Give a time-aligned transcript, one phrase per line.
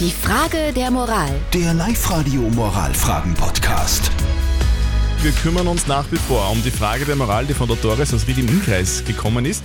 [0.00, 1.30] Die Frage der Moral.
[1.52, 4.10] Der Live-Radio Moralfragen-Podcast.
[5.22, 8.12] Wir kümmern uns nach wie vor um die Frage der Moral, die von der Doris
[8.12, 9.62] aus Ried im Innkreis gekommen ist.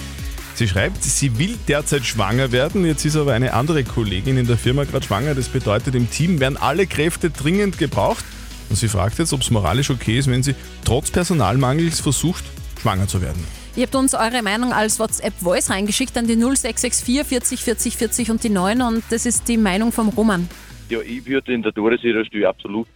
[0.54, 4.58] Sie schreibt, sie will derzeit schwanger werden, jetzt ist aber eine andere Kollegin in der
[4.58, 5.34] Firma gerade schwanger.
[5.34, 8.24] Das bedeutet, im Team werden alle Kräfte dringend gebraucht.
[8.70, 10.54] Und sie fragt jetzt, ob es moralisch okay ist, wenn sie
[10.86, 12.44] trotz Personalmangels versucht,
[12.80, 13.44] schwanger zu werden.
[13.80, 18.44] Ihr habt uns eure Meinung als WhatsApp-Voice reingeschickt an die 0664 40 40 40 und
[18.44, 20.50] die 9 und das ist die Meinung vom Roman.
[20.90, 22.88] Ja, ich würde in der Stelle absolut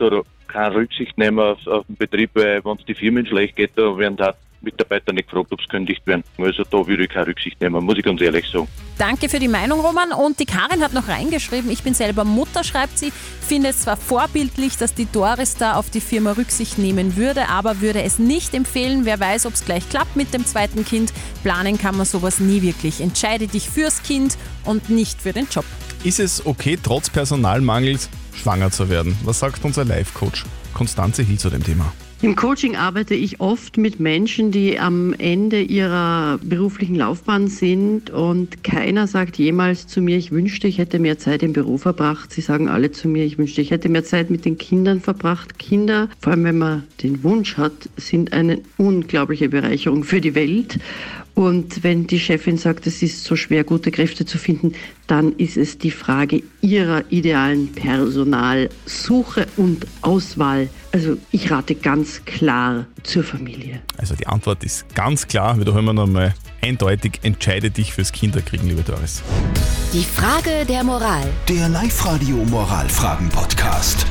[0.50, 3.98] keine Rücksicht nehmen auf, auf den Betrieb, weil wenn es die Firmen schlecht geht, da
[3.98, 6.26] werden da Mitarbeiter nicht gefragt, ob sie kündigt werden.
[6.38, 8.68] Also da würde ich keine Rücksicht nehmen, muss ich ganz ehrlich sagen.
[8.98, 10.12] Danke für die Meinung, Roman.
[10.12, 13.12] Und die Karin hat noch reingeschrieben, ich bin selber Mutter, schreibt sie,
[13.46, 17.82] finde es zwar vorbildlich, dass die Doris da auf die Firma Rücksicht nehmen würde, aber
[17.82, 19.06] würde es nicht empfehlen.
[19.06, 21.12] Wer weiß, ob es gleich klappt mit dem zweiten Kind.
[21.44, 23.02] Planen kann man sowas nie wirklich.
[23.02, 25.66] Entscheide dich fürs Kind und nicht für den Job.
[26.04, 29.18] Ist es okay, trotz Personalmangels schwanger zu werden?
[29.24, 31.94] Was sagt unser Life-Coach Konstanze Hill zu dem Thema?
[32.24, 38.64] Im Coaching arbeite ich oft mit Menschen, die am Ende ihrer beruflichen Laufbahn sind und
[38.64, 42.32] keiner sagt jemals zu mir, ich wünschte, ich hätte mehr Zeit im Büro verbracht.
[42.32, 45.60] Sie sagen alle zu mir, ich wünschte, ich hätte mehr Zeit mit den Kindern verbracht.
[45.60, 50.80] Kinder, vor allem wenn man den Wunsch hat, sind eine unglaubliche Bereicherung für die Welt.
[51.36, 54.74] Und wenn die Chefin sagt, es ist so schwer, gute Kräfte zu finden,
[55.08, 60.70] dann ist es die Frage ihrer idealen Personalsuche und Auswahl.
[60.92, 63.82] Also ich rate ganz klar zur Familie.
[63.98, 65.60] Also die Antwort ist ganz klar.
[65.60, 67.20] Wiederholen wir nochmal eindeutig.
[67.24, 69.22] Entscheide dich fürs Kinderkriegen, liebe Doris.
[69.94, 71.30] Die Frage der Moral.
[71.50, 74.06] Der Live-Radio Moralfragen-Podcast.